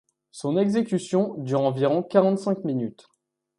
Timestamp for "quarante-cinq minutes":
2.01-3.07